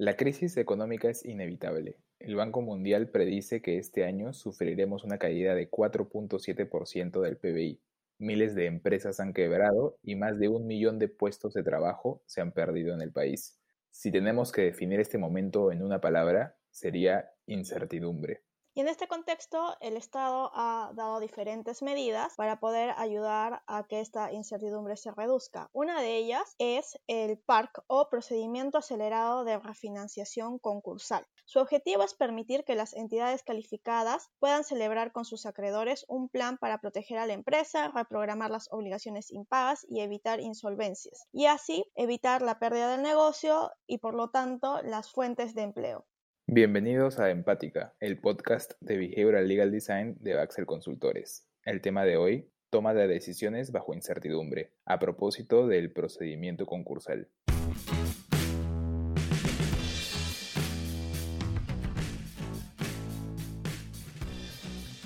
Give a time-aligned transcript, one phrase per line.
[0.00, 1.98] La crisis económica es inevitable.
[2.20, 7.82] El Banco Mundial predice que este año sufriremos una caída de 4.7% del PBI.
[8.16, 12.40] Miles de empresas han quebrado y más de un millón de puestos de trabajo se
[12.40, 13.60] han perdido en el país.
[13.90, 18.40] Si tenemos que definir este momento en una palabra, sería incertidumbre.
[18.80, 24.32] En este contexto, el Estado ha dado diferentes medidas para poder ayudar a que esta
[24.32, 25.68] incertidumbre se reduzca.
[25.74, 31.26] Una de ellas es el PARC o Procedimiento Acelerado de Refinanciación Concursal.
[31.44, 36.56] Su objetivo es permitir que las entidades calificadas puedan celebrar con sus acreedores un plan
[36.56, 42.40] para proteger a la empresa, reprogramar las obligaciones impagas y evitar insolvencias, y así evitar
[42.40, 46.06] la pérdida del negocio y por lo tanto las fuentes de empleo.
[46.52, 51.46] Bienvenidos a Empática, el podcast de Behavioral Legal Design de Baxel Consultores.
[51.64, 57.28] El tema de hoy, toma de decisiones bajo incertidumbre, a propósito del procedimiento concursal.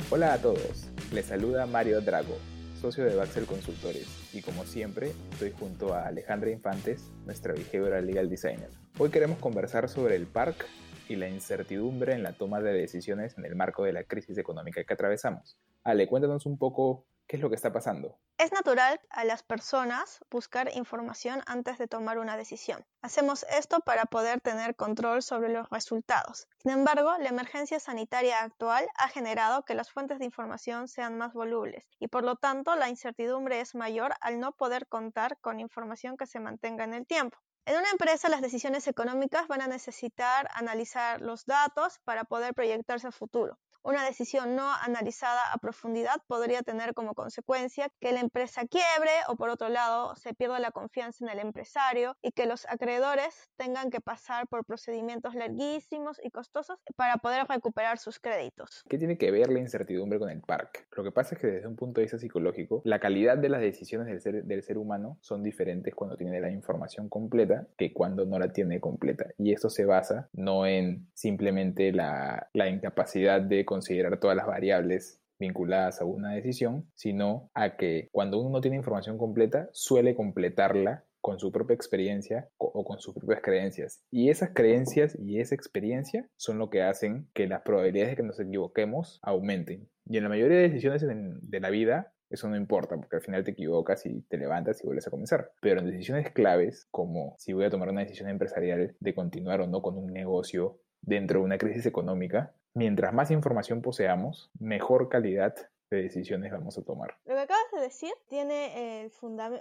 [0.08, 2.38] Hola a todos, les saluda Mario Drago,
[2.80, 8.30] socio de Baxel Consultores, y como siempre, estoy junto a Alejandra Infantes, nuestra Behavioral Legal
[8.30, 8.70] Designer.
[8.96, 10.64] Hoy queremos conversar sobre el PARC
[11.08, 14.84] y la incertidumbre en la toma de decisiones en el marco de la crisis económica
[14.84, 15.56] que atravesamos.
[15.82, 18.18] Ale, cuéntanos un poco qué es lo que está pasando.
[18.36, 22.84] Es natural a las personas buscar información antes de tomar una decisión.
[23.00, 26.48] Hacemos esto para poder tener control sobre los resultados.
[26.62, 31.32] Sin embargo, la emergencia sanitaria actual ha generado que las fuentes de información sean más
[31.32, 36.16] volubles y por lo tanto la incertidumbre es mayor al no poder contar con información
[36.16, 37.38] que se mantenga en el tiempo.
[37.66, 43.06] En una empresa las decisiones económicas van a necesitar analizar los datos para poder proyectarse
[43.06, 43.58] a futuro.
[43.86, 49.36] Una decisión no analizada a profundidad podría tener como consecuencia que la empresa quiebre o
[49.36, 53.90] por otro lado se pierda la confianza en el empresario y que los acreedores tengan
[53.90, 58.84] que pasar por procedimientos larguísimos y costosos para poder recuperar sus créditos.
[58.88, 60.80] ¿Qué tiene que ver la incertidumbre con el parque?
[60.96, 63.60] Lo que pasa es que desde un punto de vista psicológico, la calidad de las
[63.60, 68.24] decisiones del ser, del ser humano son diferentes cuando tiene la información completa que cuando
[68.24, 69.26] no la tiene completa.
[69.36, 75.20] Y esto se basa no en simplemente la, la incapacidad de considerar todas las variables
[75.38, 81.04] vinculadas a una decisión, sino a que cuando uno no tiene información completa, suele completarla
[81.20, 84.04] con su propia experiencia o con sus propias creencias.
[84.10, 88.22] Y esas creencias y esa experiencia son lo que hacen que las probabilidades de que
[88.22, 89.88] nos equivoquemos aumenten.
[90.04, 93.42] Y en la mayoría de decisiones de la vida, eso no importa, porque al final
[93.42, 95.52] te equivocas y te levantas y vuelves a comenzar.
[95.62, 99.66] Pero en decisiones claves, como si voy a tomar una decisión empresarial de continuar o
[99.66, 105.54] no con un negocio dentro de una crisis económica, mientras más información poseamos, mejor calidad
[105.90, 107.16] de decisiones vamos a tomar.
[107.24, 109.10] Lo que acabas de decir tiene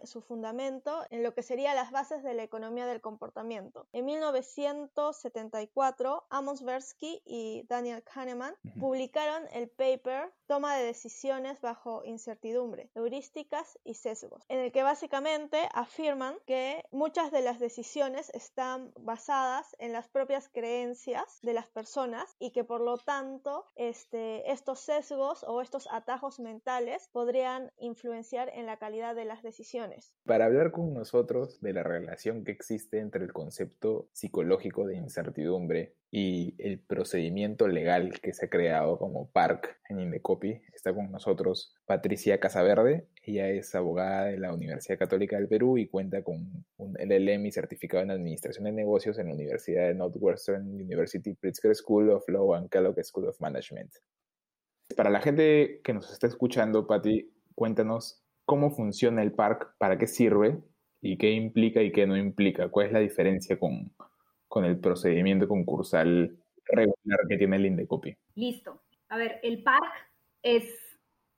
[0.03, 3.87] su fundamento en lo que serían las bases de la economía del comportamiento.
[3.93, 12.89] En 1974, Amos Tversky y Daniel Kahneman publicaron el paper Toma de decisiones bajo incertidumbre,
[12.95, 19.75] heurísticas y sesgos, en el que básicamente afirman que muchas de las decisiones están basadas
[19.79, 25.43] en las propias creencias de las personas y que por lo tanto este, estos sesgos
[25.47, 25.87] o estos
[26.39, 30.13] mentales podrían influenciar en la calidad de las decisiones.
[30.25, 35.95] Para hablar con nosotros de la relación que existe entre el concepto psicológico de incertidumbre
[36.11, 40.61] y el procedimiento legal que se ha creado como PARC en Indecopy.
[40.71, 43.07] Está con nosotros Patricia Casaverde.
[43.23, 47.51] Ella es abogada de la Universidad Católica del Perú y cuenta con un LLM y
[47.51, 52.53] certificado en Administración de Negocios en la Universidad de Northwestern University Pritzker School of Law
[52.53, 53.91] and Kellogg School of Management.
[54.93, 60.07] Para la gente que nos está escuchando, Pati, cuéntanos cómo funciona el PARC, para qué
[60.07, 60.59] sirve
[61.01, 62.69] y qué implica y qué no implica.
[62.69, 63.93] ¿Cuál es la diferencia con,
[64.47, 66.37] con el procedimiento concursal
[66.67, 68.17] regular que tiene el INDECOPI.
[68.35, 68.81] Listo.
[69.09, 70.11] A ver, el PARC
[70.41, 70.63] es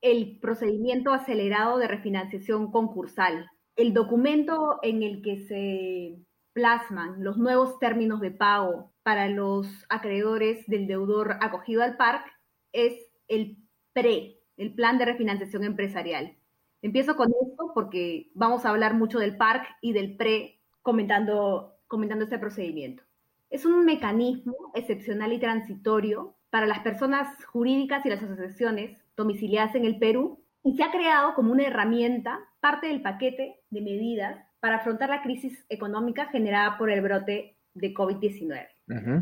[0.02, 3.50] el procedimiento acelerado de refinanciación concursal.
[3.76, 10.66] El documento en el que se plasman los nuevos términos de pago para los acreedores
[10.68, 12.26] del deudor acogido al PARC
[12.72, 12.94] es
[13.28, 13.58] el
[13.94, 16.36] PRE, el Plan de Refinanciación Empresarial.
[16.82, 22.24] Empiezo con esto porque vamos a hablar mucho del PARC y del PRE comentando comentando
[22.26, 23.04] este procedimiento.
[23.50, 29.86] Es un mecanismo excepcional y transitorio para las personas jurídicas y las asociaciones domiciliadas en
[29.86, 34.78] el Perú y se ha creado como una herramienta, parte del paquete de medidas para
[34.78, 38.68] afrontar la crisis económica generada por el brote de COVID-19.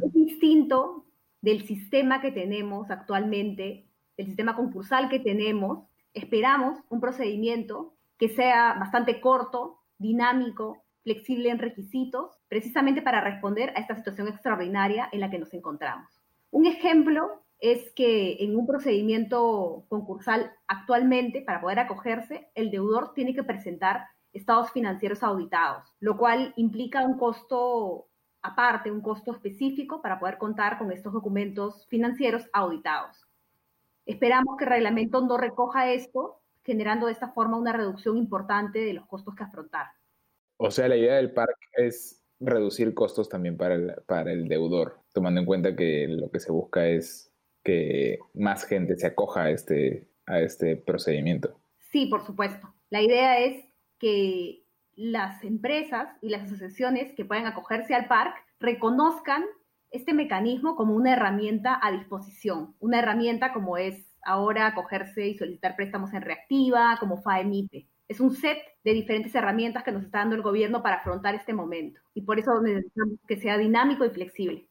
[0.03, 1.05] Es distinto
[1.41, 3.85] del sistema que tenemos actualmente,
[4.18, 5.88] del sistema concursal que tenemos.
[6.13, 13.81] Esperamos un procedimiento que sea bastante corto, dinámico, flexible en requisitos, precisamente para responder a
[13.81, 16.21] esta situación extraordinaria en la que nos encontramos.
[16.51, 23.33] Un ejemplo es que en un procedimiento concursal actualmente, para poder acogerse, el deudor tiene
[23.33, 28.07] que presentar estados financieros auditados, lo cual implica un costo
[28.42, 33.23] aparte, un costo específico para poder contar con estos documentos financieros auditados.
[34.05, 38.94] Esperamos que el reglamento no recoja esto, generando de esta forma una reducción importante de
[38.94, 39.88] los costos que afrontar.
[40.57, 45.00] O sea, la idea del PARC es reducir costos también para el, para el deudor,
[45.13, 47.31] tomando en cuenta que lo que se busca es
[47.63, 51.59] que más gente se acoja a este, a este procedimiento.
[51.91, 52.73] Sí, por supuesto.
[52.89, 53.65] La idea es
[54.00, 54.63] que
[54.95, 59.44] las empresas y las asociaciones que puedan acogerse al PARC reconozcan
[59.94, 65.75] este mecanismo como una herramienta a disposición, una herramienta como es ahora acogerse y solicitar
[65.75, 67.88] préstamos en reactiva, como FAEMIPE.
[68.07, 71.54] Es un set de diferentes herramientas que nos está dando el gobierno para afrontar este
[71.54, 74.68] momento y por eso necesitamos que sea dinámico y flexible.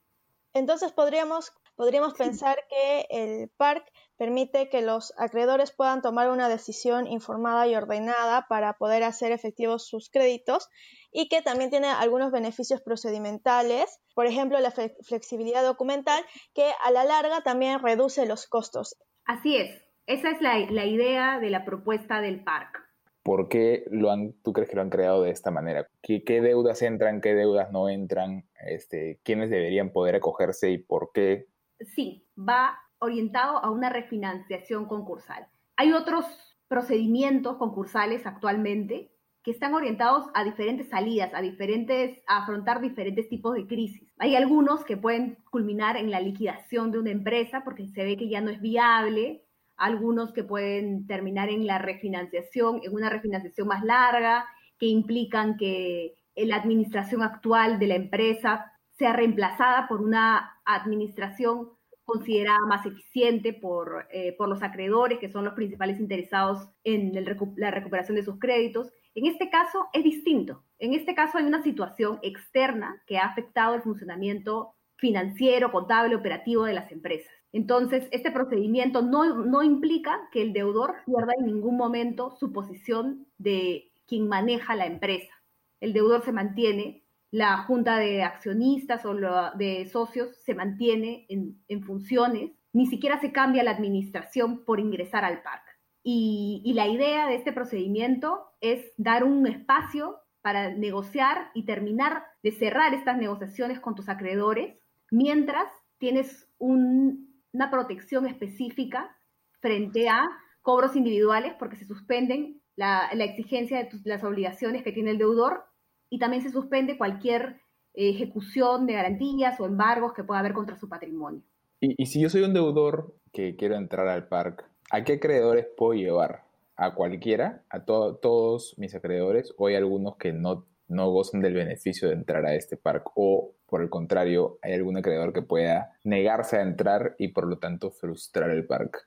[0.55, 3.85] Entonces podríamos, podríamos pensar que el PARC
[4.17, 9.89] permite que los acreedores puedan tomar una decisión informada y ordenada para poder hacer efectivos
[9.89, 10.69] sus créditos
[11.11, 16.23] y que también tiene algunos beneficios procedimentales, por ejemplo la flexibilidad documental
[16.55, 18.97] que a la larga también reduce los costos.
[19.25, 22.83] Así es, esa es la, la idea de la propuesta del PARC.
[23.23, 25.87] ¿Por qué lo han, tú crees que lo han creado de esta manera?
[26.03, 28.45] ¿Qué, qué deudas entran, qué deudas no entran?
[28.67, 31.47] Este, ¿Quiénes deberían poder acogerse y por qué?
[31.85, 35.47] Sí, va orientado a una refinanciación concursal.
[35.77, 36.25] Hay otros
[36.69, 39.11] procedimientos concursales actualmente
[39.43, 44.09] que están orientados a diferentes salidas, a diferentes, afrontar diferentes tipos de crisis.
[44.19, 48.29] Hay algunos que pueden culminar en la liquidación de una empresa porque se ve que
[48.29, 49.45] ya no es viable
[49.77, 54.47] algunos que pueden terminar en la refinanciación, en una refinanciación más larga,
[54.79, 61.71] que implican que la administración actual de la empresa sea reemplazada por una administración
[62.05, 67.13] considerada más eficiente por, eh, por los acreedores, que son los principales interesados en
[67.57, 68.93] la recuperación de sus créditos.
[69.15, 70.65] En este caso es distinto.
[70.79, 76.65] En este caso hay una situación externa que ha afectado el funcionamiento financiero, contable, operativo
[76.65, 77.33] de las empresas.
[77.53, 83.93] Entonces, este procedimiento no, implica que el deudor pierda en ningún momento su posición de
[84.07, 85.33] quien maneja la empresa.
[85.81, 87.02] El deudor se mantiene,
[87.33, 89.15] la junta de accionistas o
[89.57, 95.43] de socios se mantiene en, funciones, ni siquiera se cambia la administración por ingresar al
[95.43, 95.73] parque.
[96.05, 102.53] Y, la idea de este procedimiento es dar un espacio para negociar y terminar de
[102.53, 104.77] cerrar estas negociaciones con tus acreedores
[105.11, 109.17] mientras tienes un, una protección específica
[109.61, 110.29] frente a
[110.61, 115.65] cobros individuales porque se suspenden la, exigencia de las obligaciones que tiene el deudor
[116.13, 117.63] y también se suspende cualquier
[117.95, 121.41] ejecución de garantías o embargos que pueda haber contra su patrimonio.
[121.81, 125.95] Y, si yo soy un deudor que quiero entrar al parque, ¿a qué acreedores puedo
[125.95, 126.45] llevar?
[126.77, 127.63] ¿A cualquiera?
[127.71, 129.55] ¿A todos mis acreedores?
[129.57, 133.11] ¿O hay algunos que no, no gozan del beneficio de entrar a este parque?
[133.15, 137.57] ¿O por el contrario, hay algún acreedor que pueda negarse a entrar y por lo
[137.57, 138.99] tanto frustrar el parque?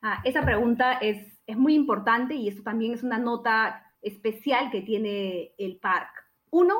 [0.00, 4.82] Ah, esa pregunta es, es muy importante y esto también es una nota especial que
[4.82, 6.25] tiene el PARC.
[6.50, 6.74] Uno,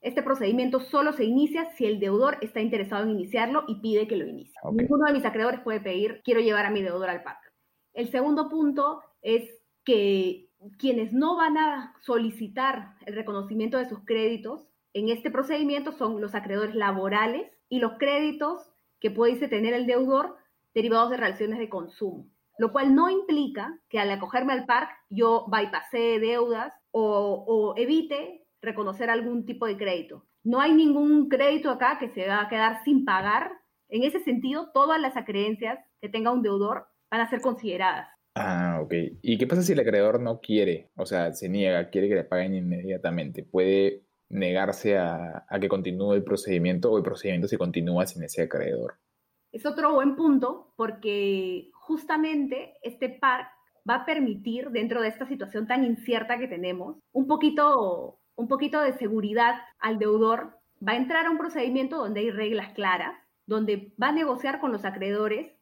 [0.00, 4.16] este procedimiento solo se inicia si el deudor está interesado en iniciarlo y pide que
[4.16, 4.54] lo inicie.
[4.72, 7.52] Ninguno de mis acreedores puede pedir, quiero llevar a mi deudor al PARC.
[7.92, 9.48] El segundo punto es
[9.84, 10.48] que
[10.78, 16.34] quienes no van a solicitar el reconocimiento de sus créditos en este procedimiento son los
[16.34, 18.70] acreedores laborales y los créditos
[19.00, 20.36] que puede tener el deudor
[20.74, 22.26] derivados de relaciones de consumo,
[22.58, 28.41] lo cual no implica que al acogerme al PARC yo bypassé deudas o, o evite
[28.62, 30.26] reconocer algún tipo de crédito.
[30.44, 33.52] No hay ningún crédito acá que se va a quedar sin pagar.
[33.88, 38.08] En ese sentido, todas las acreencias que tenga un deudor van a ser consideradas.
[38.34, 38.94] Ah, ok.
[39.20, 40.90] ¿Y qué pasa si el acreedor no quiere?
[40.96, 43.42] O sea, se niega, quiere que le paguen inmediatamente.
[43.42, 48.98] ¿Puede negarse a, que continúe el procedimiento o el procedimiento se continúa sin ese acreedor.
[49.52, 53.46] Es otro buen punto porque justamente este PARC
[53.88, 58.80] va a permitir, dentro de esta situación tan incierta que tenemos, un poquito, un poquito
[58.80, 60.58] de seguridad al deudor.
[60.86, 63.14] Va a entrar a un procedimiento donde hay reglas claras,
[63.46, 65.52] donde va a negociar con los acreedores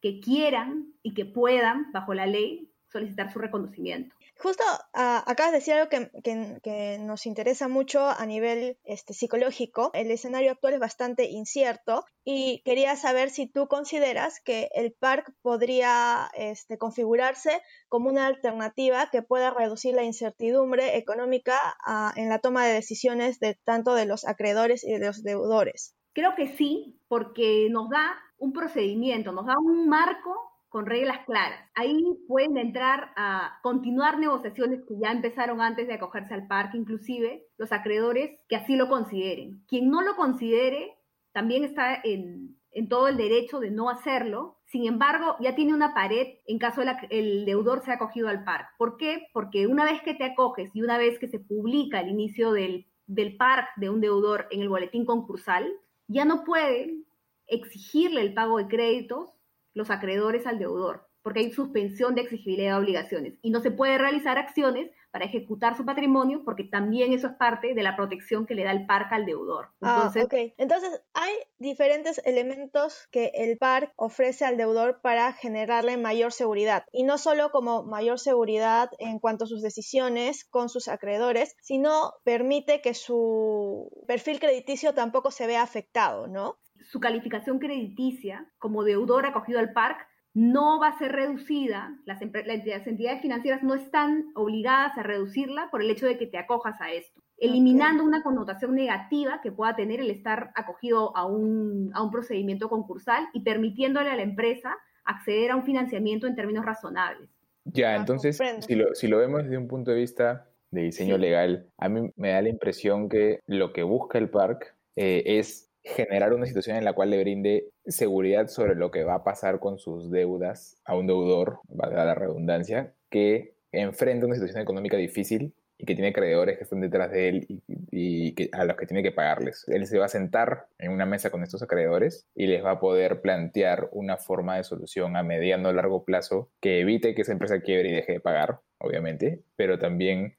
[0.00, 4.14] que quieran y que puedan, bajo la ley, solicitar su reconocimiento.
[4.42, 9.12] Justo uh, acabas de decir algo que, que, que, nos interesa mucho a nivel este,
[9.12, 9.90] psicológico.
[9.92, 15.30] El escenario actual es bastante incierto y quería saber si tú consideras que el PARC
[15.42, 22.38] podría este, configurarse como una alternativa que pueda reducir la incertidumbre económica uh, en la
[22.38, 25.94] toma de decisiones de tanto de los acreedores y de los deudores.
[26.14, 31.68] Creo que sí, porque nos da un procedimiento, nos da un marco con reglas claras.
[31.74, 37.44] Ahí pueden entrar a continuar negociaciones que ya empezaron antes de acogerse al parque, inclusive
[37.58, 39.64] los acreedores que así lo consideren.
[39.68, 40.96] Quien no lo considere
[41.32, 44.58] también está en, en todo el derecho de no hacerlo.
[44.64, 48.70] Sin embargo, ya tiene una pared en caso de el deudor sea acogido al parque.
[48.78, 49.26] ¿Por qué?
[49.32, 52.86] Porque una vez que te acoges y una vez que se publica el inicio del,
[53.08, 55.68] del parque de un deudor en el boletín concursal,
[56.06, 57.06] ya no pueden
[57.48, 59.39] exigirle el pago de créditos
[59.74, 63.98] los acreedores al deudor, porque hay suspensión de exigibilidad de obligaciones y no se puede
[63.98, 68.54] realizar acciones para ejecutar su patrimonio porque también eso es parte de la protección que
[68.54, 69.70] le da el PARC al deudor.
[69.80, 75.96] Ah, Entonces, ah, Entonces hay diferentes elementos que el PARC ofrece al deudor para generarle
[75.96, 80.88] mayor seguridad y no solo como mayor seguridad en cuanto a sus decisiones con sus
[80.88, 86.58] acreedores, sino permite que su perfil crediticio tampoco se vea afectado, ¿no?
[86.90, 92.86] Su calificación crediticia como deudor acogido al PARC no va a ser reducida, las, las,
[92.86, 96.92] entidades financieras no están obligadas a reducirla por el hecho de que te acojas a
[96.92, 102.10] esto, eliminando una connotación negativa que pueda tener el estar acogido a un, a un
[102.10, 107.28] procedimiento concursal y permitiéndole a la empresa acceder a un financiamiento en términos razonables.
[107.64, 111.20] Ya, entonces, si lo, si lo, vemos desde un punto de vista de diseño sí.
[111.20, 115.69] legal, a mí me da la impresión que lo que busca el PARC eh, es
[115.84, 119.60] generar una situación en la cual le brinde seguridad sobre lo que va a pasar
[119.60, 125.54] con sus deudas a un deudor, valga la redundancia, que enfrenta una situación económica difícil
[125.78, 129.12] y que tiene acreedores que están detrás de él y, a los que tiene que
[129.12, 129.64] pagarles.
[129.68, 132.80] Él se va a sentar en una mesa con estos acreedores y les va a
[132.80, 137.32] poder plantear una forma de solución a mediano o largo plazo que evite que esa
[137.32, 140.36] empresa quiebre y deje de pagar, obviamente, pero también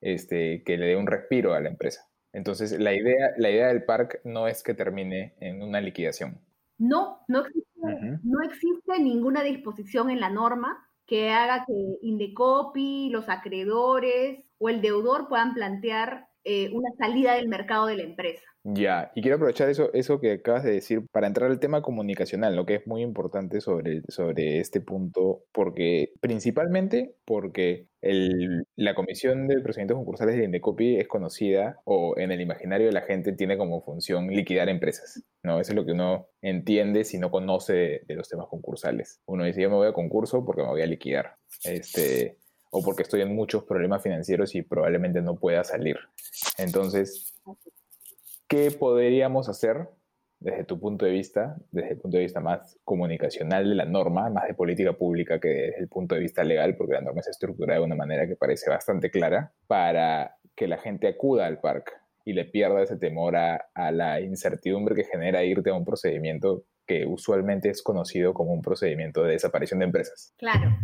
[0.00, 2.08] este, que le dé un respiro a la empresa.
[2.38, 6.38] Entonces, la idea, la idea del parque no es que termine en una liquidación.
[6.78, 8.20] No, no existe, uh -huh.
[8.22, 14.80] no existe ninguna disposición en la norma que haga que Indecopi, los acreedores o el
[14.80, 18.42] deudor puedan plantear eh, una salida del mercado de la empresa.
[18.64, 22.56] Ya, y quiero aprovechar eso, eso que acabas de decir para entrar al tema comunicacional,
[22.56, 29.46] lo que es muy importante sobre, sobre este punto, porque principalmente porque el, la comisión
[29.46, 33.58] de procedimientos concursales de Indecopi es conocida o en el imaginario de la gente tiene
[33.58, 35.60] como función liquidar empresas, ¿no?
[35.60, 39.20] Eso es lo que uno entiende si no conoce de, de los temas concursales.
[39.26, 41.36] Uno dice, yo me voy a concurso porque me voy a liquidar.
[41.64, 42.38] Este,
[42.70, 45.96] o porque estoy en muchos problemas financieros y probablemente no pueda salir.
[46.58, 47.34] Entonces,
[48.46, 49.88] ¿qué podríamos hacer
[50.40, 54.30] desde tu punto de vista, desde el punto de vista más comunicacional de la norma,
[54.30, 57.30] más de política pública que desde el punto de vista legal, porque la norma se
[57.30, 61.92] estructura de una manera que parece bastante clara, para que la gente acuda al parque
[62.24, 66.64] y le pierda ese temor a, a la incertidumbre que genera irte a un procedimiento
[66.86, 70.34] que usualmente es conocido como un procedimiento de desaparición de empresas?
[70.38, 70.76] Claro.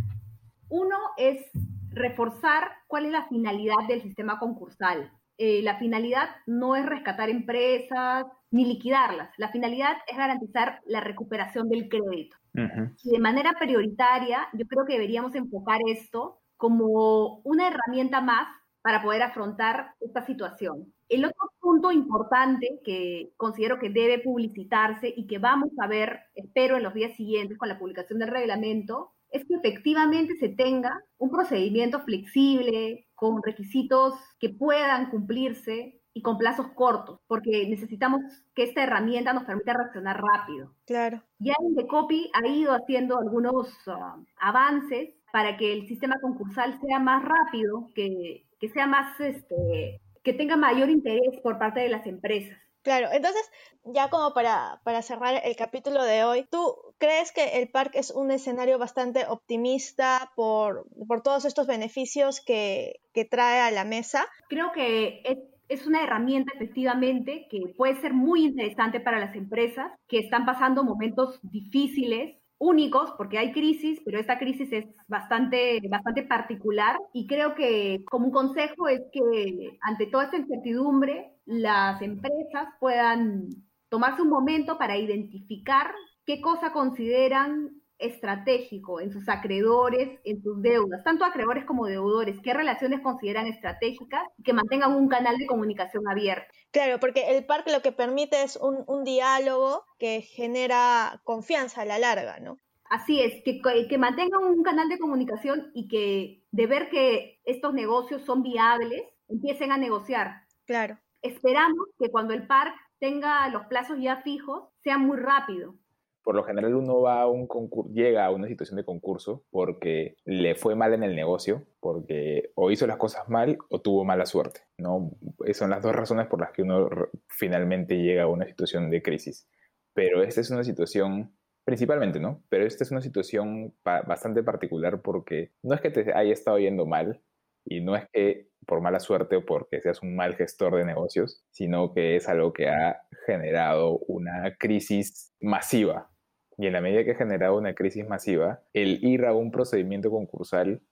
[0.68, 1.50] Uno es
[1.90, 5.11] reforzar cuál es la finalidad del sistema concursal.
[5.37, 9.30] Eh, la finalidad no es rescatar empresas ni liquidarlas.
[9.37, 12.37] La finalidad es garantizar la recuperación del crédito.
[12.54, 12.97] Uh -huh.
[13.02, 18.47] Y de manera prioritaria, yo creo que deberíamos enfocar esto como una herramienta más
[18.80, 20.92] para poder afrontar esta situación.
[21.09, 26.76] El otro punto importante que considero que debe publicitarse y que vamos a ver, espero,
[26.76, 31.29] en los días siguientes con la publicación del reglamento, es que efectivamente se tenga un
[31.29, 38.21] procedimiento flexible, con requisitos que puedan cumplirse y con plazos cortos, porque necesitamos
[38.55, 40.73] que esta herramienta nos permita reaccionar rápido.
[40.87, 41.21] Claro.
[41.41, 47.25] Ya Indecopy ha ido haciendo algunos uh, avances para que el sistema concursal sea más
[47.25, 52.57] rápido, que, que sea más, este, que tenga mayor interés por parte de las empresas.
[52.85, 53.50] Claro, entonces,
[53.85, 58.11] ya como para, para cerrar el capítulo de hoy, ¿tú crees que el parque es
[58.11, 64.26] un escenario bastante optimista por, por todos estos beneficios que, que, trae a la mesa?
[64.50, 65.38] Creo que es,
[65.71, 70.85] es, una herramienta efectivamente que puede ser muy interesante para las empresas que están pasando
[70.85, 77.54] momentos difíciles únicos, porque hay crisis, pero esta crisis es bastante, bastante particular y creo
[77.54, 83.49] que como un consejo es que ante toda esta incertidumbre, las empresas puedan
[83.88, 85.92] tomarse un momento para identificar
[86.25, 92.52] qué cosa consideran estratégico en sus acreedores, en sus deudas, tanto acreedores como deudores, qué
[92.52, 96.52] relaciones consideran estratégicas y que mantengan un canal de comunicación abierto.
[96.75, 101.85] Claro, porque el parque lo que permite es un, un diálogo que genera confianza a
[101.85, 102.59] la larga, ¿no?
[102.90, 107.75] Así es, que, que mantengan un canal de comunicación y que de ver que estos
[107.75, 110.47] negocios son viables, empiecen a negociar.
[110.66, 110.99] Claro.
[111.23, 115.76] Esperamos que cuando el parque tenga los plazos ya fijos, sea muy rápido,
[116.25, 117.47] por lo general uno va a un
[117.93, 122.71] llega a una situación de concurso porque le fue mal en el negocio, porque o
[122.71, 125.12] hizo las cosas mal o tuvo mala suerte, ¿no?
[125.52, 126.88] Son las dos razones por las que uno
[127.28, 129.47] finalmente llega a una situación de crisis.
[129.93, 132.43] Pero esta es una situación, principalmente, ¿no?
[132.49, 136.87] Pero esta es una situación bastante particular porque no es que te haya estado yendo
[136.87, 137.23] mal
[137.66, 141.45] y no es que por mala suerte o porque seas un mal gestor de negocios,
[141.50, 146.11] sino que es algo que ha generado una crisis masiva
[146.56, 150.11] y en la medida que ha generado una crisis masiva, el ir a un procedimiento
[150.11, 150.82] concursal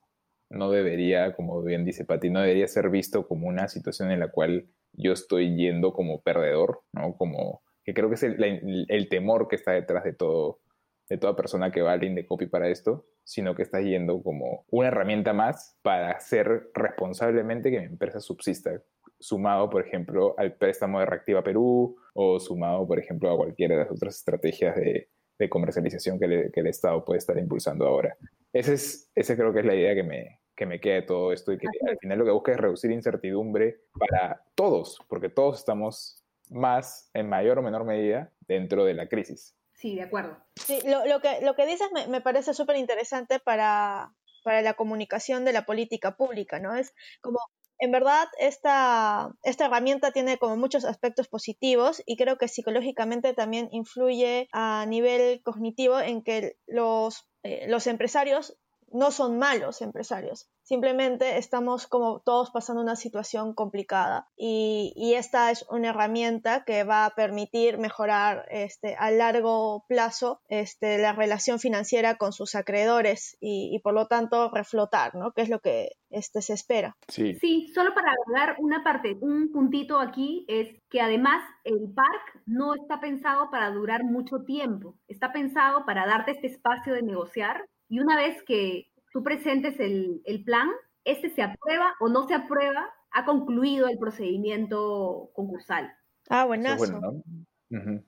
[0.50, 4.28] no debería, como bien dice Pati, no debería ser visto como una situación en la
[4.28, 7.16] cual yo estoy yendo como perdedor, ¿no?
[7.16, 10.60] Como que creo que es el, temor que está detrás de todo,
[11.08, 14.88] de toda persona que va al copy para esto, sino que estás yendo como una
[14.88, 18.82] herramienta más para hacer responsablemente que mi empresa subsista,
[19.18, 23.84] sumado, por ejemplo, al préstamo de Reactiva Perú o sumado, por ejemplo, a cualquiera de
[23.84, 25.08] las otras estrategias de,
[25.44, 28.16] de comercialización que, el Estado puede estar impulsando ahora.
[28.52, 31.32] Ese, es, ese creo que es la idea que me, que me queda de todo
[31.32, 35.58] esto y que al final lo que busca es reducir incertidumbre para todos, porque todos
[35.58, 39.56] estamos más, en mayor o menor medida, dentro de la crisis.
[39.74, 40.36] Sí, de acuerdo.
[40.56, 44.12] Sí, lo, lo que, lo que dices me, me parece súper interesante para,
[44.44, 46.76] para la comunicación de la política pública, ¿no?
[46.76, 47.38] Es como
[47.82, 53.68] en verdad esta, esta herramienta tiene como muchos aspectos positivos y creo que psicológicamente también
[53.72, 58.56] influye a nivel cognitivo en que los, eh, los empresarios
[58.92, 65.66] no son malos empresarios, simplemente estamos como todos pasando una situación complicada y, esta es
[65.68, 72.16] una herramienta que va a permitir mejorar este, a largo plazo este, la relación financiera
[72.16, 75.32] con sus acreedores y, por lo tanto reflotar, ¿no?
[75.32, 76.96] Que es lo que este, se espera.
[77.08, 77.34] Sí.
[77.34, 82.74] sí, solo para hablar una parte, un puntito aquí es que además el park no
[82.74, 88.00] está pensado para durar mucho tiempo, está pensado para darte este espacio de negociar y
[88.00, 90.68] una vez que tú presentes el, plan,
[91.04, 95.92] este se aprueba o no se aprueba, ha concluido el procedimiento concursal.
[96.28, 96.78] Ah, buenazo.
[96.78, 97.22] bueno,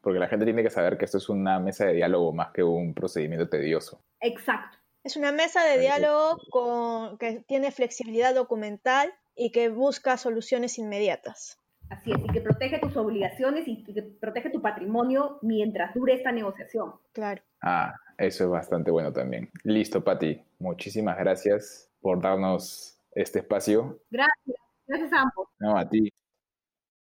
[0.00, 2.62] Porque la gente tiene que saber que esto es una mesa de diálogo más que
[2.62, 4.02] un procedimiento tedioso.
[4.20, 4.78] Exacto.
[5.02, 11.60] Es una mesa de diálogo con, que tiene flexibilidad documental y que busca soluciones inmediatas.
[11.90, 16.32] Así es, y que protege tus obligaciones y que protege tu patrimonio mientras dure esta
[16.32, 16.94] negociación.
[17.12, 17.42] Claro.
[17.60, 19.50] Ah, eso es bastante bueno también.
[19.62, 20.40] Listo, Pati.
[20.58, 24.00] Muchísimas gracias por darnos este espacio.
[24.10, 24.56] Gracias.
[24.86, 25.48] Gracias a ambos.
[25.58, 26.12] No, a ti.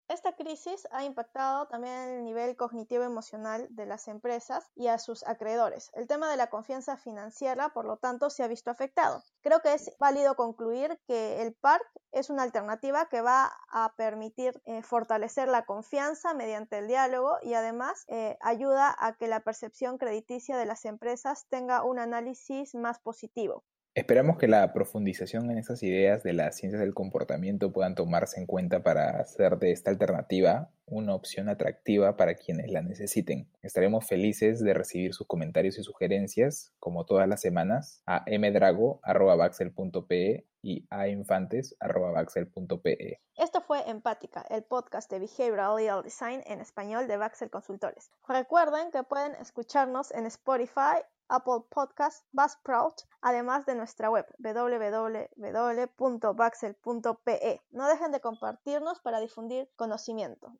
[0.09, 5.27] Esta crisis ha impactado también el nivel cognitivo emocional de las empresas y a sus
[5.27, 5.90] acreedores.
[5.95, 9.25] El tema de la confianza financiera, por lo tanto, se ha visto afectado.
[9.40, 14.62] Creo que es válido concluir que el PARC es una alternativa que va a permitir
[14.64, 19.99] eh, fortalecer la confianza mediante el diálogo y además eh, ayuda a que la percepción
[19.99, 23.64] crediticia de las empresas tenga un análisis más positivo.
[23.97, 28.45] Esperamos que la profundización en esas ideas de las ciencias del comportamiento puedan tomarse en
[28.45, 33.49] cuenta para hacer de esta alternativa una opción atractiva para quienes la necesiten.
[33.63, 40.87] Estaremos felices de recibir sus comentarios y sugerencias, como todas las semanas, a mdrago.baxel.pe y
[40.91, 43.23] a infantes.baxel.pe.
[43.37, 48.11] Esto fue Empática, el podcast de Behavioral Design en español de Baxel Consultores.
[48.29, 55.27] Recuerden que pueden escucharnos en Spotify, Apple Podcast, Buzzsprout, además de nuestra web www.baxel.pe.
[57.71, 60.53] No dejen de compartirnos para difundir conocimiento.